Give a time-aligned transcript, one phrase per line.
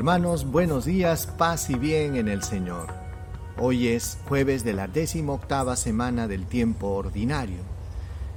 [0.00, 2.86] Hermanos, buenos días, paz y bien en el Señor.
[3.58, 7.58] Hoy es jueves de la décima octava semana del tiempo ordinario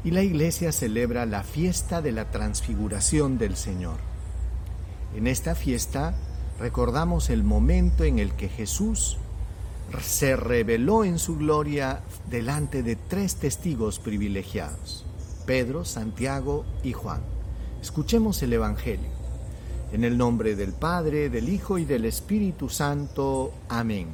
[0.04, 3.96] y la iglesia celebra la fiesta de la transfiguración del Señor.
[5.16, 6.14] En esta fiesta
[6.60, 9.16] recordamos el momento en el que Jesús
[10.02, 15.06] se reveló en su gloria delante de tres testigos privilegiados,
[15.46, 17.22] Pedro, Santiago y Juan.
[17.82, 19.23] Escuchemos el Evangelio.
[19.94, 23.54] En el nombre del Padre, del Hijo y del Espíritu Santo.
[23.70, 24.08] Amén.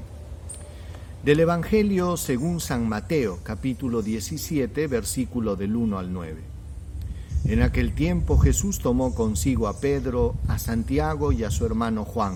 [1.24, 6.42] Del Evangelio según San Mateo, capítulo 17, versículo del 1 al 9.
[7.46, 12.36] En aquel tiempo Jesús tomó consigo a Pedro, a Santiago y a su hermano Juan,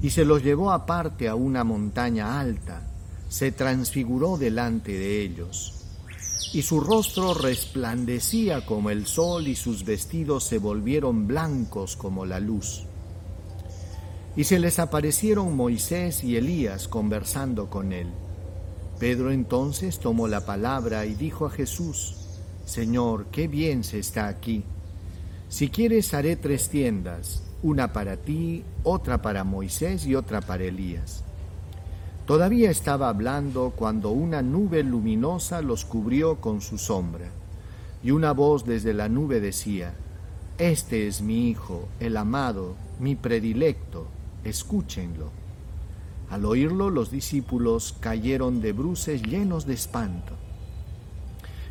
[0.00, 2.88] y se los llevó aparte a una montaña alta,
[3.28, 5.81] se transfiguró delante de ellos
[6.52, 12.40] y su rostro resplandecía como el sol y sus vestidos se volvieron blancos como la
[12.40, 12.84] luz.
[14.36, 18.08] Y se les aparecieron Moisés y Elías conversando con él.
[18.98, 22.16] Pedro entonces tomó la palabra y dijo a Jesús,
[22.66, 24.62] Señor, qué bien se está aquí.
[25.48, 31.24] Si quieres haré tres tiendas, una para ti, otra para Moisés y otra para Elías.
[32.26, 37.26] Todavía estaba hablando cuando una nube luminosa los cubrió con su sombra,
[38.02, 39.94] y una voz desde la nube decía,
[40.56, 44.06] Este es mi Hijo, el amado, mi predilecto,
[44.44, 45.30] escúchenlo.
[46.30, 50.34] Al oírlo los discípulos cayeron de bruces llenos de espanto.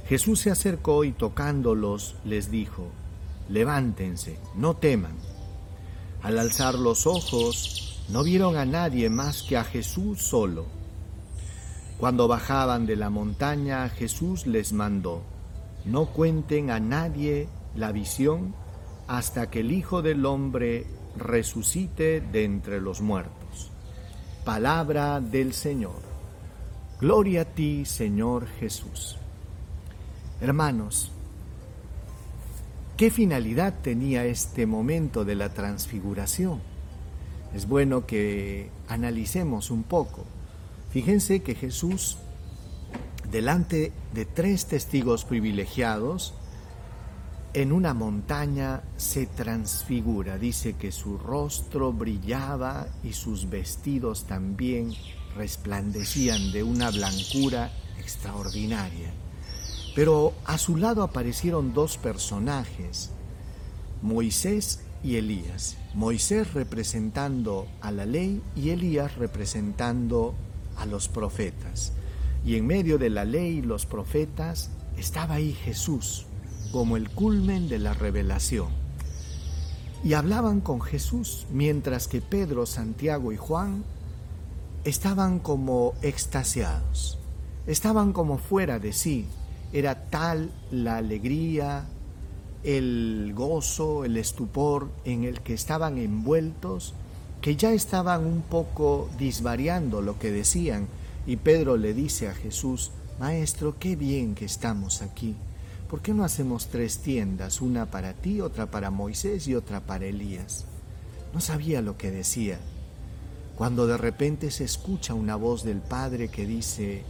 [0.07, 2.89] Jesús se acercó y tocándolos les dijo,
[3.49, 5.15] Levántense, no teman.
[6.21, 10.65] Al alzar los ojos, no vieron a nadie más que a Jesús solo.
[11.97, 15.21] Cuando bajaban de la montaña, Jesús les mandó,
[15.85, 18.53] no cuenten a nadie la visión
[19.07, 23.71] hasta que el Hijo del Hombre resucite de entre los muertos.
[24.43, 26.01] Palabra del Señor.
[26.99, 29.17] Gloria a ti, Señor Jesús.
[30.41, 31.11] Hermanos,
[32.97, 36.70] ¿qué finalidad tenía este momento de la transfiguración?
[37.53, 40.25] Es bueno que analicemos un poco.
[40.91, 42.17] Fíjense que Jesús,
[43.29, 46.33] delante de tres testigos privilegiados,
[47.53, 50.37] en una montaña se transfigura.
[50.37, 54.93] Dice que su rostro brillaba y sus vestidos también
[55.35, 59.11] resplandecían de una blancura extraordinaria.
[59.95, 63.09] Pero a su lado aparecieron dos personajes,
[64.01, 65.75] Moisés y Elías.
[65.93, 70.33] Moisés representando a la ley y Elías representando
[70.77, 71.91] a los profetas.
[72.45, 76.25] Y en medio de la ley y los profetas estaba ahí Jesús
[76.71, 78.69] como el culmen de la revelación.
[80.03, 83.83] Y hablaban con Jesús mientras que Pedro, Santiago y Juan
[84.83, 87.19] estaban como extasiados,
[87.67, 89.27] estaban como fuera de sí.
[89.73, 91.85] Era tal la alegría,
[92.63, 96.93] el gozo, el estupor en el que estaban envueltos,
[97.41, 100.87] que ya estaban un poco disvariando lo que decían,
[101.25, 105.35] y Pedro le dice a Jesús, Maestro, qué bien que estamos aquí.
[105.89, 110.05] ¿Por qué no hacemos tres tiendas, una para ti, otra para Moisés y otra para
[110.05, 110.65] Elías?
[111.33, 112.59] No sabía lo que decía.
[113.57, 117.03] Cuando de repente se escucha una voz del Padre que dice,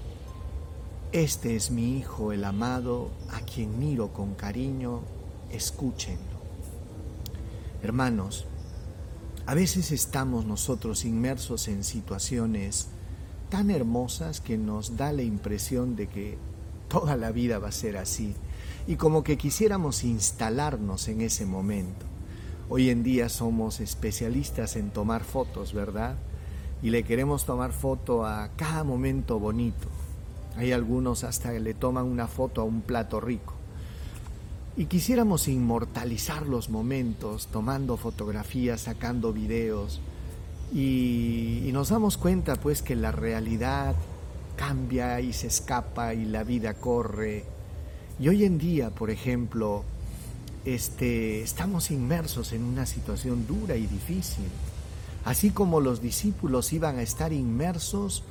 [1.11, 5.01] Este es mi Hijo el amado, a quien miro con cariño,
[5.51, 6.41] escúchenlo.
[7.83, 8.45] Hermanos,
[9.45, 12.87] a veces estamos nosotros inmersos en situaciones
[13.49, 16.37] tan hermosas que nos da la impresión de que
[16.87, 18.35] toda la vida va a ser así
[18.87, 22.05] y como que quisiéramos instalarnos en ese momento.
[22.69, 26.15] Hoy en día somos especialistas en tomar fotos, ¿verdad?
[26.81, 29.87] Y le queremos tomar foto a cada momento bonito.
[30.55, 33.60] Hay algunos hasta que le toman una foto a un plato rico
[34.77, 39.99] y quisiéramos inmortalizar los momentos tomando fotografías, sacando videos.
[40.73, 43.95] Y, nos damos cuenta pues que la realidad
[44.55, 47.43] cambia y se escapa y la vida corre.
[48.19, 49.83] Y hoy en día, por ejemplo,
[50.63, 54.47] este, estamos inmersos en una situación dura y difícil,
[55.25, 58.23] así como los discípulos iban a estar inmersos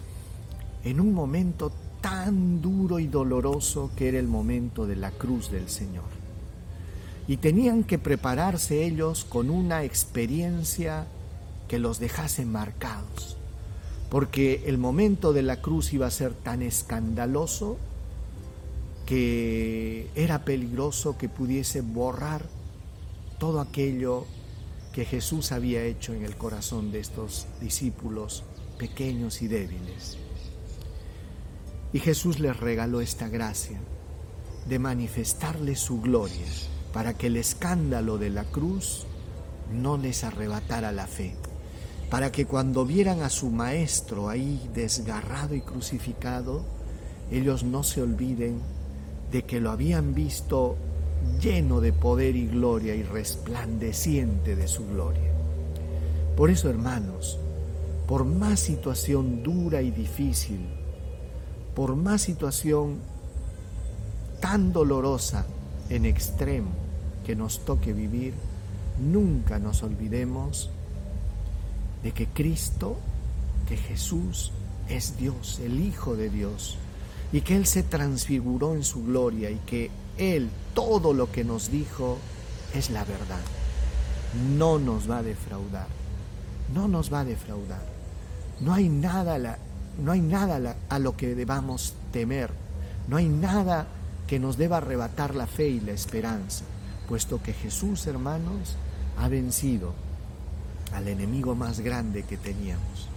[0.85, 5.69] en un momento tan duro y doloroso que era el momento de la cruz del
[5.69, 6.20] Señor
[7.31, 11.07] y tenían que prepararse ellos con una experiencia
[11.69, 13.37] que los dejase marcados,
[14.11, 17.79] porque el momento de la cruz iba a ser tan escandaloso
[19.07, 22.43] que era peligroso que pudiese borrar
[23.39, 24.27] todo aquello
[24.93, 28.43] que Jesús había hecho en el corazón de estos discípulos
[28.77, 30.19] pequeños y débiles.
[31.93, 33.79] Y Jesús les regaló esta gracia
[34.69, 36.45] de manifestarles su gloria
[36.93, 39.07] para que el escándalo de la cruz
[39.73, 41.35] no les arrebatara la fe,
[42.11, 46.65] para que cuando vieran a su maestro ahí desgarrado y crucificado,
[47.31, 48.61] ellos no se olviden
[49.31, 50.77] de que lo habían visto
[51.41, 55.31] lleno de poder y gloria y resplandeciente de su gloria.
[56.37, 57.39] Por eso, hermanos,
[58.09, 60.67] por más situación dura y difícil,
[61.77, 62.97] por más situación
[64.41, 65.47] tan dolorosa
[65.91, 66.71] en extremo
[67.27, 68.33] que nos toque vivir,
[68.99, 70.71] nunca nos olvidemos
[72.03, 72.97] de que Cristo,
[73.69, 74.53] que Jesús
[74.89, 76.79] es Dios, el Hijo de Dios,
[77.33, 81.71] y que Él se transfiguró en su gloria y que Él todo lo que nos
[81.71, 82.19] dijo
[82.75, 83.41] es la verdad.
[84.57, 85.87] No nos va a defraudar,
[86.73, 87.83] no nos va a defraudar.
[88.61, 89.59] No hay nada,
[90.03, 92.51] no hay nada a lo que debamos temer,
[93.09, 93.87] no hay nada
[94.31, 96.65] que nos deba arrebatar la fe y la esperanza,
[97.09, 98.77] puesto que Jesús, hermanos,
[99.19, 99.93] ha vencido
[100.95, 103.09] al enemigo más grande que teníamos,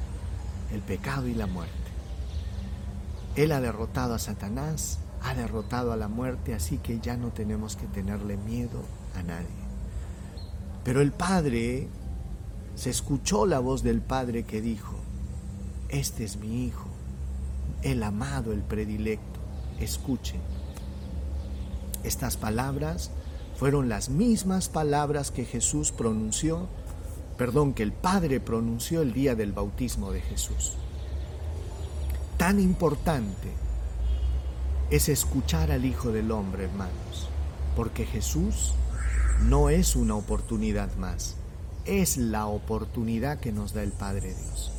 [0.72, 1.76] el pecado y la muerte.
[3.36, 7.76] Él ha derrotado a Satanás, ha derrotado a la muerte, así que ya no tenemos
[7.76, 8.82] que tenerle miedo
[9.16, 9.46] a nadie.
[10.84, 11.90] Pero el Padre,
[12.74, 14.96] se escuchó la voz del Padre que dijo,
[15.90, 16.90] este es mi Hijo,
[17.84, 19.40] el amado, el predilecto,
[19.80, 20.42] escuchen.
[22.04, 23.12] Estas palabras
[23.56, 26.68] fueron las mismas palabras que Jesús pronunció,
[27.38, 30.74] perdón, que el Padre pronunció el día del bautismo de Jesús.
[32.38, 33.52] Tan importante
[34.90, 37.30] es escuchar al Hijo del Hombre, hermanos,
[37.76, 38.74] porque Jesús
[39.44, 41.36] no es una oportunidad más,
[41.86, 44.72] es la oportunidad que nos da el Padre Dios.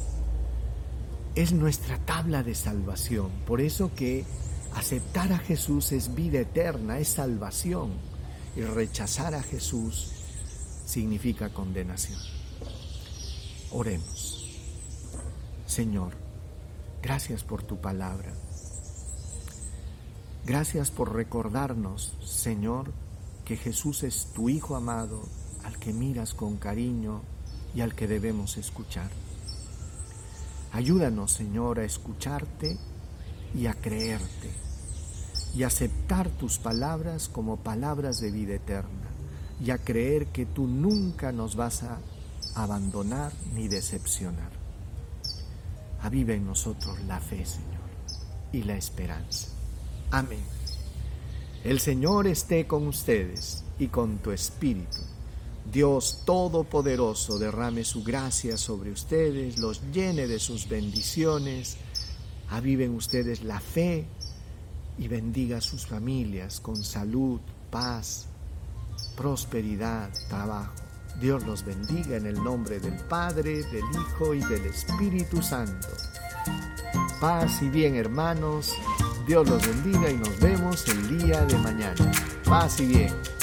[1.35, 4.25] Es nuestra tabla de salvación, por eso que
[4.75, 7.93] Aceptar a Jesús es vida eterna, es salvación.
[8.57, 10.11] Y rechazar a Jesús
[10.85, 12.19] significa condenación.
[13.71, 14.49] Oremos.
[15.67, 16.13] Señor,
[17.03, 18.33] gracias por tu palabra.
[20.45, 22.93] Gracias por recordarnos, Señor,
[23.45, 25.23] que Jesús es tu Hijo amado,
[25.65, 27.23] al que miras con cariño
[27.75, 29.11] y al que debemos escuchar.
[30.73, 32.77] Ayúdanos, Señor, a escucharte
[33.55, 34.64] y a creerte
[35.55, 39.09] y aceptar tus palabras como palabras de vida eterna
[39.65, 41.99] y a creer que tú nunca nos vas a
[42.55, 44.51] abandonar ni decepcionar.
[46.03, 47.89] Aviva en nosotros la fe, Señor,
[48.53, 49.49] y la esperanza.
[50.11, 50.43] Amén.
[51.63, 54.99] El Señor esté con ustedes y con tu espíritu.
[55.73, 61.79] Dios Todopoderoso derrame su gracia sobre ustedes, los llene de sus bendiciones
[62.51, 64.07] aviven ustedes la fe
[64.99, 68.27] y bendiga a sus familias con salud, paz,
[69.17, 70.75] prosperidad, trabajo.
[71.21, 75.89] Dios los bendiga en el nombre del Padre, del Hijo y del Espíritu Santo.
[77.21, 78.75] Paz y bien hermanos,
[79.27, 82.13] Dios los bendiga y nos vemos el día de mañana.
[82.45, 83.34] Paz y bien.